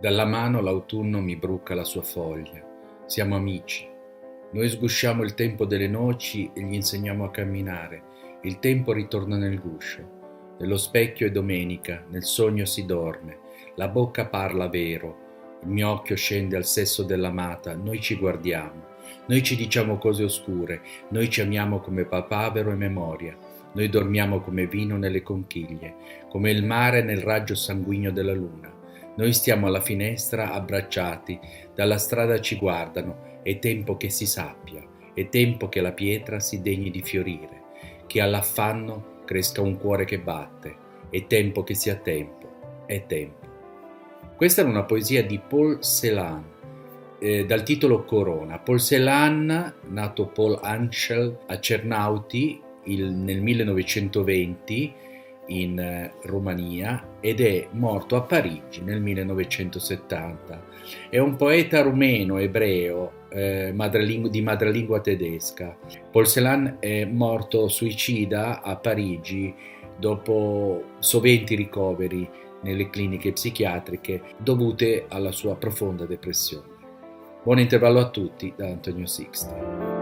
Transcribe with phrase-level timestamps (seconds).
[0.00, 2.62] Dalla mano l'autunno mi bruca la sua foglia.
[3.06, 3.88] Siamo amici.
[4.52, 8.02] Noi sgusciamo il tempo delle noci e gli insegniamo a camminare.
[8.42, 10.56] Il tempo ritorna nel guscio.
[10.58, 13.38] Nello specchio è domenica, nel sogno si dorme.
[13.76, 15.58] La bocca parla vero.
[15.62, 17.74] Il mio occhio scende al sesso dell'amata.
[17.74, 18.92] Noi ci guardiamo.
[19.26, 20.82] Noi ci diciamo cose oscure.
[21.10, 23.36] Noi ci amiamo come papavero e memoria.
[23.72, 25.94] Noi dormiamo come vino nelle conchiglie,
[26.28, 28.73] come il mare nel raggio sanguigno della luna.
[29.16, 31.38] Noi stiamo alla finestra abbracciati,
[31.74, 34.82] dalla strada ci guardano, è tempo che si sappia,
[35.14, 37.62] è tempo che la pietra si degni di fiorire,
[38.06, 40.76] che all'affanno cresca un cuore che batte,
[41.10, 43.46] è tempo che sia tempo, è tempo.
[44.36, 46.44] Questa è una poesia di Paul Celan,
[47.20, 48.58] eh, dal titolo Corona.
[48.58, 54.94] Paul Celan, nato Paul Anschel a Cernauti il, nel 1920,
[55.46, 60.62] in eh, Romania ed è morto a Parigi nel 1970.
[61.08, 65.76] È un poeta rumeno, ebreo, eh, madrelingu- di madrelingua tedesca.
[66.10, 69.54] Paul Celan è morto suicida a Parigi
[69.96, 72.28] dopo soventi ricoveri
[72.62, 76.72] nelle cliniche psichiatriche dovute alla sua profonda depressione.
[77.42, 79.93] Buon intervallo a tutti da Antonio Sixti.